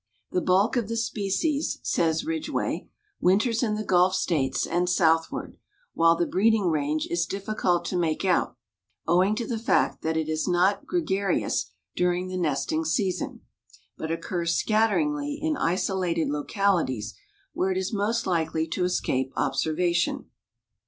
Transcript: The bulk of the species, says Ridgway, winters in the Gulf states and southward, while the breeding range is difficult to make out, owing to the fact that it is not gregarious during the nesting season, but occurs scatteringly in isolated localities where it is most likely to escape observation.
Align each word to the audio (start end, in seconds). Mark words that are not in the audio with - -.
The 0.31 0.41
bulk 0.41 0.77
of 0.77 0.87
the 0.87 0.97
species, 0.97 1.77
says 1.83 2.25
Ridgway, 2.25 2.89
winters 3.19 3.61
in 3.61 3.75
the 3.75 3.83
Gulf 3.83 4.15
states 4.15 4.65
and 4.65 4.89
southward, 4.89 5.57
while 5.93 6.15
the 6.15 6.25
breeding 6.25 6.71
range 6.71 7.05
is 7.11 7.27
difficult 7.27 7.85
to 7.85 7.95
make 7.97 8.25
out, 8.25 8.57
owing 9.07 9.35
to 9.35 9.45
the 9.45 9.59
fact 9.59 10.01
that 10.01 10.17
it 10.17 10.27
is 10.27 10.47
not 10.47 10.87
gregarious 10.87 11.67
during 11.95 12.29
the 12.29 12.37
nesting 12.39 12.83
season, 12.83 13.41
but 13.95 14.09
occurs 14.09 14.55
scatteringly 14.55 15.37
in 15.39 15.55
isolated 15.55 16.29
localities 16.29 17.13
where 17.53 17.69
it 17.69 17.77
is 17.77 17.93
most 17.93 18.25
likely 18.25 18.65
to 18.69 18.83
escape 18.85 19.31
observation. 19.35 20.31